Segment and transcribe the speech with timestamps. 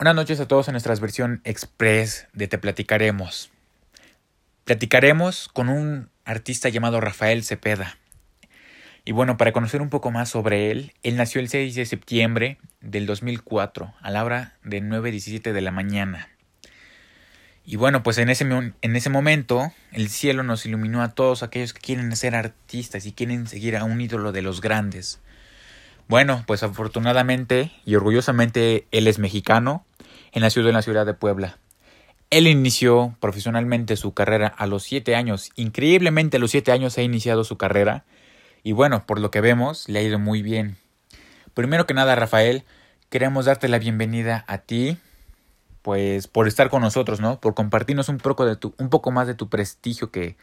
[0.00, 3.50] Buenas noches a todos en nuestra versión express de Te Platicaremos.
[4.64, 7.98] Platicaremos con un artista llamado Rafael Cepeda.
[9.04, 12.56] Y bueno, para conocer un poco más sobre él, él nació el 6 de septiembre
[12.80, 16.30] del 2004 a la hora de 9.17 de la mañana.
[17.66, 21.74] Y bueno, pues en ese, en ese momento el cielo nos iluminó a todos aquellos
[21.74, 25.20] que quieren ser artistas y quieren seguir a un ídolo de los grandes.
[26.08, 29.84] Bueno, pues afortunadamente y orgullosamente él es mexicano,
[30.32, 31.58] en la ciudad en la ciudad de Puebla.
[32.30, 35.50] Él inició profesionalmente su carrera a los siete años.
[35.56, 38.04] Increíblemente a los siete años ha iniciado su carrera.
[38.62, 40.76] Y bueno, por lo que vemos, le ha ido muy bien.
[41.54, 42.64] Primero que nada, Rafael,
[43.08, 44.96] queremos darte la bienvenida a ti,
[45.82, 47.40] pues por estar con nosotros, ¿no?
[47.40, 50.36] Por compartirnos un poco de tu, un poco más de tu prestigio que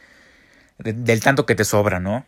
[0.78, 2.26] del tanto que te sobra, ¿no?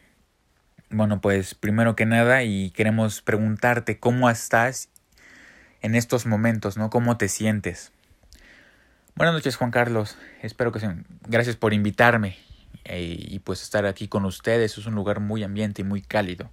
[0.90, 4.90] Bueno, pues primero que nada y queremos preguntarte cómo estás
[5.82, 6.90] en estos momentos, ¿no?
[6.90, 7.92] ¿Cómo te sientes?
[9.16, 10.18] Buenas noches, Juan Carlos.
[10.42, 11.06] Espero que sean.
[11.28, 12.38] Gracias por invitarme
[12.86, 14.78] eh, y pues estar aquí con ustedes.
[14.78, 16.50] Es un lugar muy ambiente y muy cálido.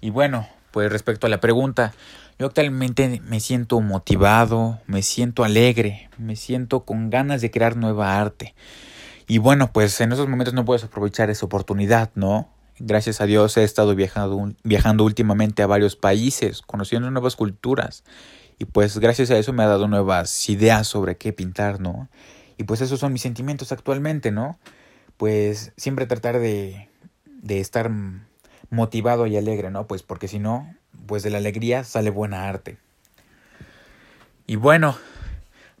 [0.00, 1.92] Y bueno, pues respecto a la pregunta,
[2.38, 8.20] yo actualmente me siento motivado, me siento alegre, me siento con ganas de crear nueva
[8.20, 8.54] arte.
[9.26, 12.48] Y bueno, pues en esos momentos no puedes aprovechar esa oportunidad, ¿no?
[12.78, 18.04] Gracias a Dios he estado viajando, viajando últimamente a varios países, conociendo nuevas culturas
[18.60, 22.10] y pues gracias a eso me ha dado nuevas ideas sobre qué pintar, ¿no?
[22.58, 24.58] Y pues esos son mis sentimientos actualmente, ¿no?
[25.16, 26.90] Pues siempre tratar de,
[27.24, 27.90] de estar
[28.68, 29.86] motivado y alegre, ¿no?
[29.86, 30.74] Pues porque si no,
[31.06, 32.76] pues de la alegría sale buena arte.
[34.46, 34.94] Y bueno,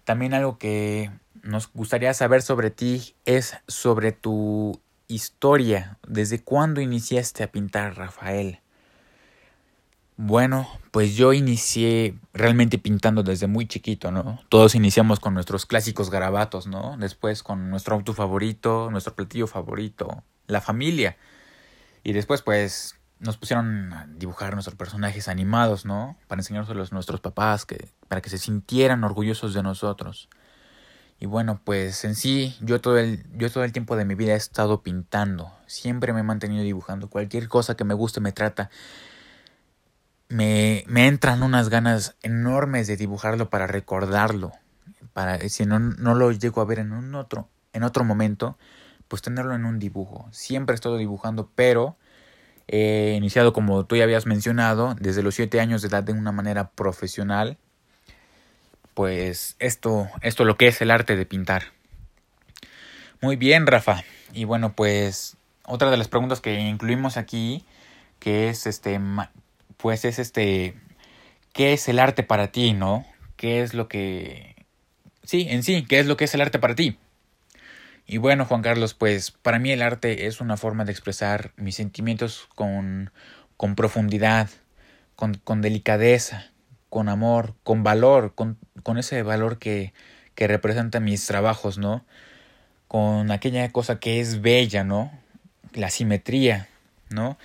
[0.04, 1.10] también algo que
[1.42, 5.98] nos gustaría saber sobre ti es sobre tu historia.
[6.08, 8.60] ¿Desde cuándo iniciaste a pintar, Rafael?
[10.22, 14.38] Bueno, pues yo inicié realmente pintando desde muy chiquito, ¿no?
[14.50, 16.98] Todos iniciamos con nuestros clásicos garabatos, ¿no?
[16.98, 21.16] Después con nuestro auto favorito, nuestro platillo favorito, la familia.
[22.04, 26.18] Y después pues nos pusieron a dibujar nuestros personajes animados, ¿no?
[26.28, 30.28] Para enseñárselos a nuestros papás, que, para que se sintieran orgullosos de nosotros.
[31.18, 34.34] Y bueno, pues en sí, yo todo, el, yo todo el tiempo de mi vida
[34.34, 35.50] he estado pintando.
[35.66, 37.08] Siempre me he mantenido dibujando.
[37.08, 38.68] Cualquier cosa que me guste me trata
[40.30, 44.52] me, me entran unas ganas enormes de dibujarlo para recordarlo.
[45.12, 48.56] Para, si no, no lo llego a ver en un otro, en otro momento,
[49.08, 50.28] pues tenerlo en un dibujo.
[50.30, 51.96] Siempre he estado dibujando, pero
[52.68, 56.30] he iniciado, como tú ya habías mencionado, desde los siete años de edad de una
[56.30, 57.58] manera profesional.
[58.94, 61.64] Pues esto, esto lo que es el arte de pintar.
[63.20, 64.04] Muy bien, Rafa.
[64.32, 67.64] Y bueno, pues otra de las preguntas que incluimos aquí,
[68.20, 69.00] que es este
[69.82, 70.74] pues es este,
[71.52, 73.06] ¿qué es el arte para ti, no?
[73.36, 74.56] ¿Qué es lo que...
[75.22, 76.98] Sí, en sí, ¿qué es lo que es el arte para ti?
[78.06, 81.76] Y bueno, Juan Carlos, pues para mí el arte es una forma de expresar mis
[81.76, 83.12] sentimientos con,
[83.56, 84.48] con profundidad,
[85.14, 86.50] con, con delicadeza,
[86.88, 89.92] con amor, con valor, con, con ese valor que,
[90.34, 92.04] que representa mis trabajos, ¿no?
[92.88, 95.12] Con aquella cosa que es bella, ¿no?
[95.72, 96.68] La simetría,
[97.10, 97.38] ¿no?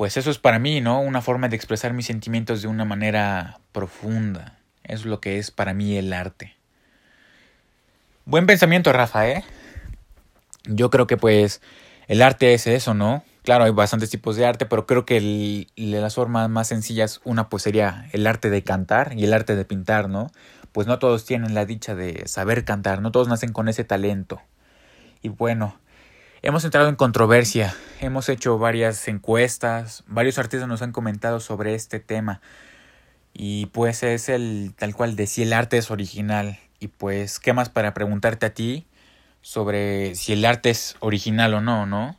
[0.00, 1.02] Pues eso es para mí, ¿no?
[1.02, 4.56] Una forma de expresar mis sentimientos de una manera profunda.
[4.82, 6.56] Es lo que es para mí el arte.
[8.24, 9.44] Buen pensamiento, Rafa, ¿eh?
[10.64, 11.60] Yo creo que pues
[12.08, 13.24] el arte es eso, ¿no?
[13.42, 17.62] Claro, hay bastantes tipos de arte, pero creo que las formas más sencillas, una pues
[17.62, 20.28] sería el arte de cantar y el arte de pintar, ¿no?
[20.72, 24.40] Pues no todos tienen la dicha de saber cantar, no todos nacen con ese talento.
[25.20, 25.78] Y bueno,
[26.42, 32.00] Hemos entrado en controversia, hemos hecho varias encuestas, varios artistas nos han comentado sobre este
[32.00, 32.40] tema
[33.34, 37.52] y pues es el tal cual de si el arte es original y pues qué
[37.52, 38.86] más para preguntarte a ti
[39.42, 42.16] sobre si el arte es original o no, ¿no?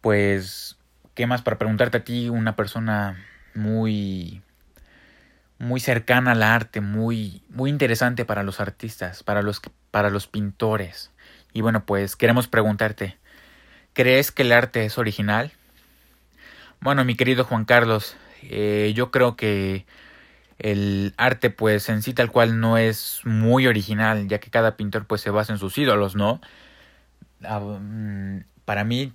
[0.00, 0.76] Pues
[1.14, 4.42] qué más para preguntarte a ti una persona muy
[5.60, 9.62] muy cercana al arte, muy muy interesante para los artistas, para los
[9.92, 11.12] para los pintores.
[11.52, 13.16] Y bueno, pues queremos preguntarte
[13.98, 15.50] ¿Crees que el arte es original?
[16.80, 19.86] Bueno, mi querido Juan Carlos, eh, yo creo que
[20.60, 25.08] el arte pues en sí tal cual no es muy original, ya que cada pintor
[25.08, 26.40] pues se basa en sus ídolos, ¿no?
[27.42, 29.12] Ah, mm, para mí,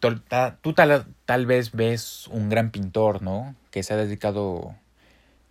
[0.60, 3.56] tú tal, tal vez ves un gran pintor, ¿no?
[3.72, 4.76] Que se ha dedicado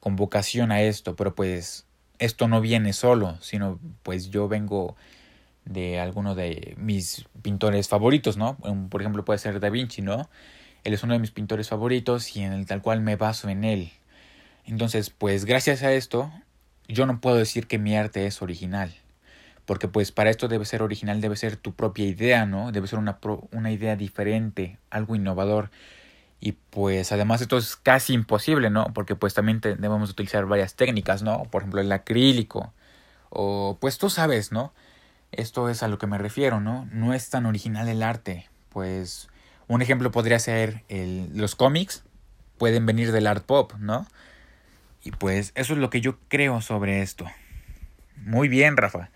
[0.00, 1.87] con vocación a esto, pero pues
[2.19, 4.94] esto no viene solo, sino pues yo vengo
[5.64, 8.56] de alguno de mis pintores favoritos, ¿no?
[8.91, 10.29] Por ejemplo, puede ser Da Vinci, ¿no?
[10.85, 13.64] Él es uno de mis pintores favoritos y en el tal cual me baso en
[13.64, 13.93] él.
[14.64, 16.32] Entonces, pues gracias a esto,
[16.88, 18.93] yo no puedo decir que mi arte es original.
[19.64, 22.73] Porque pues para esto debe ser original, debe ser tu propia idea, ¿no?
[22.73, 23.19] Debe ser una,
[23.53, 25.70] una idea diferente, algo innovador.
[26.41, 28.93] Y pues además esto es casi imposible, ¿no?
[28.93, 31.44] Porque pues también debemos utilizar varias técnicas, ¿no?
[31.44, 32.73] Por ejemplo el acrílico.
[33.31, 34.73] O pues tú sabes, ¿no?
[35.32, 36.88] Esto es a lo que me refiero, ¿no?
[36.93, 38.49] No es tan original el arte.
[38.69, 39.29] Pues
[39.67, 42.05] un ejemplo podría ser los cómics.
[42.58, 44.06] Pueden venir del art pop, ¿no?
[45.02, 47.26] Y pues eso es lo que yo creo sobre esto.
[48.17, 49.11] Muy bien, Rafa.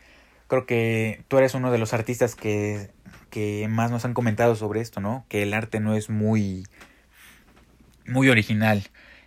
[0.49, 2.91] Creo que tú eres uno de los artistas que,
[3.31, 5.25] que más nos han comentado sobre esto, ¿no?
[5.29, 6.65] Que el arte no es muy
[8.07, 8.83] muy original.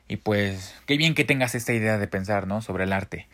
[0.08, 2.62] Y pues, qué bien que tengas esta idea de pensar, ¿no?
[2.62, 3.28] Sobre el arte.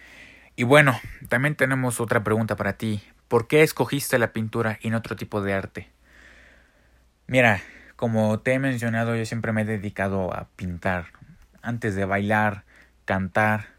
[0.55, 0.99] Y bueno,
[1.29, 3.01] también tenemos otra pregunta para ti.
[3.27, 5.89] ¿Por qué escogiste la pintura y no otro tipo de arte?
[7.27, 7.61] Mira,
[7.95, 11.07] como te he mencionado, yo siempre me he dedicado a pintar.
[11.61, 12.63] Antes de bailar,
[13.05, 13.75] cantar,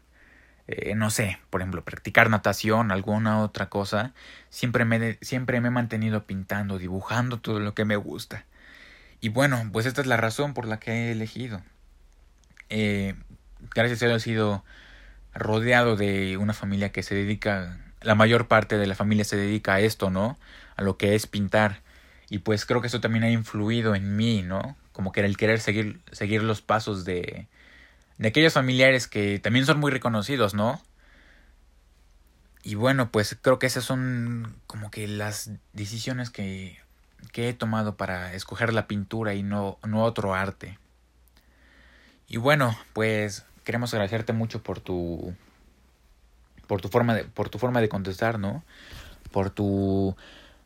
[0.67, 4.13] eh, no sé, por ejemplo, practicar natación, alguna otra cosa,
[4.49, 8.45] siempre me, siempre me he mantenido pintando, dibujando todo lo que me gusta.
[9.21, 11.61] Y bueno, pues esta es la razón por la que he elegido.
[12.69, 13.15] Eh,
[13.73, 14.65] gracias a Dios he sido
[15.33, 19.75] rodeado de una familia que se dedica, la mayor parte de la familia se dedica
[19.75, 20.37] a esto, ¿no?
[20.75, 21.81] A lo que es pintar.
[22.29, 24.77] Y pues creo que eso también ha influido en mí, ¿no?
[24.91, 27.47] Como que era el querer seguir, seguir los pasos de,
[28.17, 30.81] de aquellos familiares que también son muy reconocidos, ¿no?
[32.63, 36.77] Y bueno, pues creo que esas son como que las decisiones que
[37.31, 40.77] que he tomado para escoger la pintura y no, no otro arte.
[42.27, 45.35] Y bueno, pues queremos agradecerte mucho por tu
[46.67, 48.63] por tu forma de por tu forma de contestar, ¿no?
[49.31, 50.15] Por tu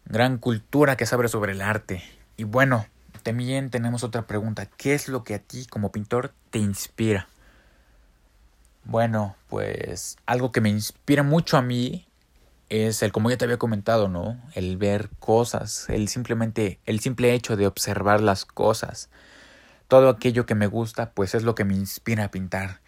[0.06, 2.04] gran cultura que sabes sobre el arte.
[2.38, 2.86] Y bueno,
[3.24, 7.28] también tenemos otra pregunta, ¿qué es lo que a ti como pintor te inspira?
[8.84, 12.08] Bueno, pues algo que me inspira mucho a mí
[12.70, 14.40] es el, como ya te había comentado, ¿no?
[14.56, 19.10] El ver cosas, el simplemente, el simple hecho de observar las cosas.
[19.88, 22.80] Todo aquello que me gusta, pues es lo que me inspira a pintar.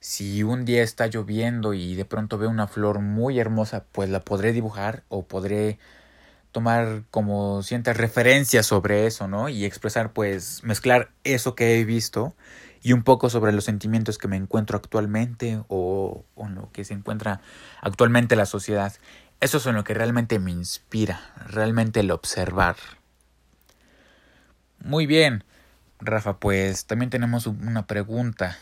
[0.00, 4.20] Si un día está lloviendo y de pronto veo una flor muy hermosa, pues la
[4.20, 5.78] podré dibujar o podré
[6.52, 9.48] tomar como ciertas referencias sobre eso, ¿no?
[9.48, 12.34] Y expresar, pues, mezclar eso que he visto
[12.82, 16.84] y un poco sobre los sentimientos que me encuentro actualmente o, o en lo que
[16.84, 17.40] se encuentra
[17.80, 18.94] actualmente la sociedad.
[19.40, 22.76] Eso es en lo que realmente me inspira, realmente el observar.
[24.80, 25.44] Muy bien,
[26.00, 28.56] Rafa, pues también tenemos una pregunta.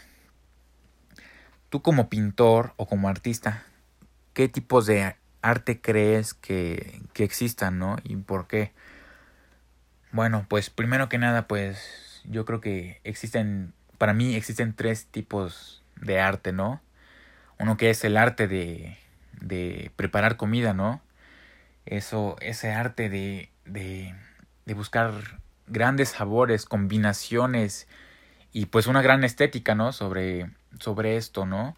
[1.76, 3.62] Tú como pintor o como artista,
[4.32, 7.98] ¿qué tipos de arte crees que, que existan, no?
[8.02, 8.72] ¿Y por qué?
[10.10, 15.84] Bueno, pues primero que nada, pues yo creo que existen, para mí existen tres tipos
[15.96, 16.80] de arte, ¿no?
[17.58, 18.96] Uno que es el arte de,
[19.38, 21.02] de preparar comida, ¿no?
[21.84, 24.14] Eso, ese arte de, de,
[24.64, 25.12] de buscar
[25.66, 27.86] grandes sabores, combinaciones
[28.56, 29.92] y pues una gran estética, ¿no?
[29.92, 30.50] Sobre,
[30.80, 31.76] sobre esto, ¿no?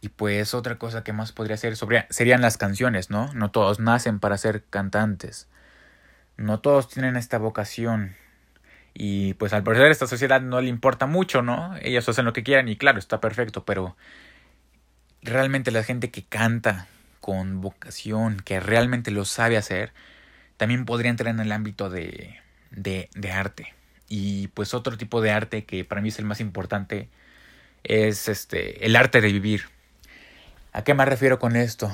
[0.00, 3.32] Y pues otra cosa que más podría ser sobre, serían las canciones, ¿no?
[3.34, 5.46] No todos nacen para ser cantantes.
[6.36, 8.16] No todos tienen esta vocación.
[8.94, 11.76] Y pues al parecer esta sociedad no le importa mucho, ¿no?
[11.82, 13.96] Ellos hacen lo que quieran y claro, está perfecto, pero
[15.22, 16.88] realmente la gente que canta
[17.20, 19.92] con vocación, que realmente lo sabe hacer,
[20.56, 22.40] también podría entrar en el ámbito de,
[22.72, 23.77] de, de arte.
[24.08, 27.08] Y pues otro tipo de arte que para mí es el más importante
[27.84, 29.62] es este el arte de vivir.
[30.72, 31.90] ¿A qué me refiero con esto?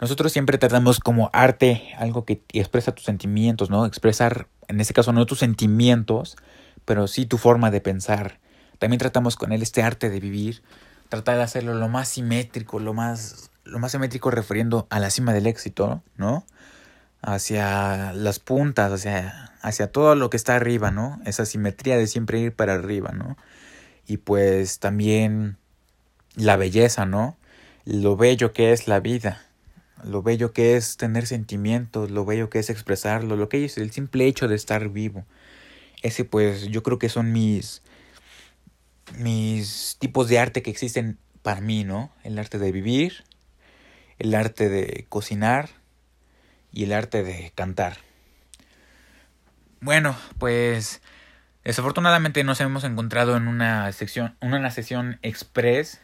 [0.00, 3.86] Nosotros siempre tratamos como arte algo que expresa tus sentimientos, ¿no?
[3.86, 6.36] Expresar, en este caso, no tus sentimientos,
[6.84, 8.38] pero sí tu forma de pensar.
[8.78, 10.62] También tratamos con él este arte de vivir,
[11.08, 15.32] tratar de hacerlo lo más simétrico, lo más, lo más simétrico refiriendo a la cima
[15.32, 16.44] del éxito, ¿no?
[17.26, 21.20] Hacia las puntas, hacia, hacia todo lo que está arriba, ¿no?
[21.26, 23.36] Esa simetría de siempre ir para arriba, ¿no?
[24.06, 25.58] Y pues también
[26.36, 27.36] la belleza, ¿no?
[27.84, 29.44] Lo bello que es la vida,
[30.04, 33.90] lo bello que es tener sentimientos, lo bello que es expresarlo, lo que es el
[33.90, 35.24] simple hecho de estar vivo.
[36.02, 37.82] Ese pues yo creo que son mis
[39.18, 42.12] mis tipos de arte que existen para mí, ¿no?
[42.24, 43.24] El arte de vivir,
[44.18, 45.70] el arte de cocinar
[46.76, 47.96] y el arte de cantar.
[49.80, 51.00] Bueno, pues
[51.64, 56.02] desafortunadamente nos hemos encontrado en una sección, una sesión express.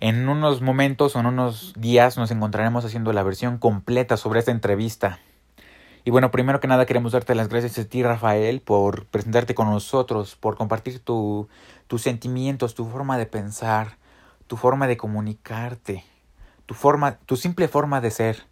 [0.00, 4.50] En unos momentos o en unos días nos encontraremos haciendo la versión completa sobre esta
[4.50, 5.18] entrevista.
[6.04, 9.70] Y bueno, primero que nada queremos darte las gracias a ti, Rafael, por presentarte con
[9.70, 11.48] nosotros, por compartir tu,
[11.86, 13.98] tus sentimientos, tu forma de pensar,
[14.46, 16.02] tu forma de comunicarte,
[16.64, 18.51] tu forma, tu simple forma de ser.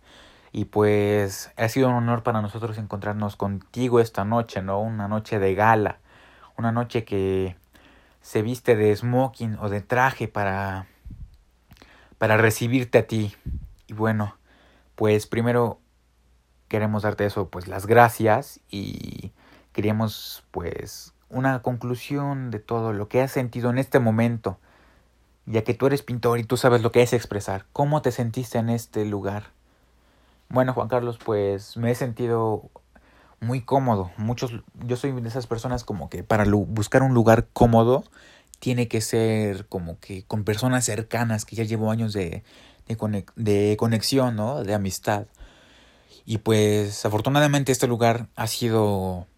[0.53, 4.81] Y pues ha sido un honor para nosotros encontrarnos contigo esta noche, ¿no?
[4.81, 5.99] Una noche de gala,
[6.59, 7.57] una noche que
[8.21, 10.87] se viste de smoking o de traje para
[12.21, 13.35] para recibirte a ti.
[13.87, 14.37] Y bueno,
[14.95, 15.81] pues primero
[16.69, 19.33] queremos darte eso, pues las gracias y
[19.73, 24.59] queríamos pues una conclusión de todo lo que has sentido en este momento,
[25.47, 27.65] ya que tú eres pintor y tú sabes lo que es expresar.
[27.73, 29.45] ¿Cómo te sentiste en este lugar?
[30.51, 32.71] Bueno, Juan Carlos, pues me he sentido
[33.41, 34.11] muy cómodo.
[34.17, 34.53] Muchos,
[34.85, 38.03] yo soy de esas personas como que para buscar un lugar cómodo
[38.59, 42.43] tiene que ser como que con personas cercanas que ya llevo años de,
[42.89, 44.65] de, de conexión, ¿no?
[44.65, 45.27] De amistad.
[46.27, 49.29] Y pues afortunadamente este lugar ha sido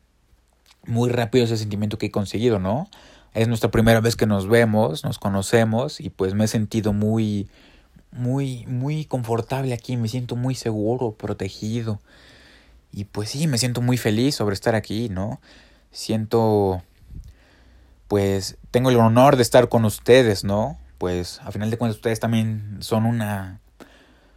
[0.86, 2.88] muy rápido ese sentimiento que he conseguido, ¿no?
[3.34, 7.50] Es nuestra primera vez que nos vemos, nos conocemos y pues me he sentido muy,
[8.12, 12.00] muy, muy confortable aquí, me siento muy seguro, protegido.
[12.92, 15.40] Y pues sí, me siento muy feliz sobre estar aquí, ¿no?
[15.90, 16.82] Siento,
[18.08, 20.78] pues, tengo el honor de estar con ustedes, ¿no?
[20.98, 23.60] Pues, a final de cuentas, ustedes también son una,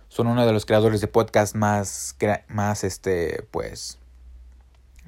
[0.07, 2.15] son uno de los creadores de podcast más,
[2.47, 3.99] más, este, pues,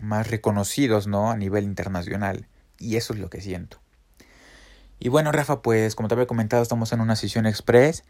[0.01, 1.31] más reconocidos, ¿no?
[1.31, 2.47] A nivel internacional.
[2.79, 3.79] Y eso es lo que siento.
[4.99, 8.03] Y bueno, Rafa, pues como te había comentado, estamos en una sesión express.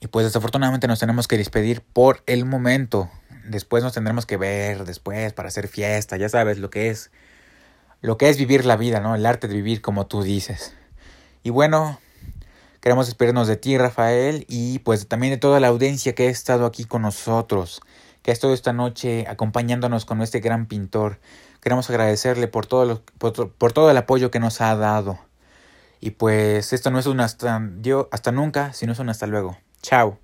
[0.00, 3.10] Y pues desafortunadamente nos tenemos que despedir por el momento.
[3.44, 7.10] Después nos tendremos que ver, después, para hacer fiesta, ya sabes lo que es.
[8.00, 9.14] Lo que es vivir la vida, ¿no?
[9.14, 10.74] El arte de vivir como tú dices.
[11.42, 11.98] Y bueno,
[12.80, 16.64] queremos despedirnos de ti, Rafael, y pues también de toda la audiencia que ha estado
[16.66, 17.80] aquí con nosotros
[18.22, 21.18] que ha estado esta noche acompañándonos con este gran pintor.
[21.62, 25.18] Queremos agradecerle por todo, lo, por, todo el apoyo que nos ha dado.
[26.00, 27.60] Y pues esto no es un hasta,
[28.10, 29.56] hasta nunca, sino es un hasta luego.
[29.82, 30.18] Chao.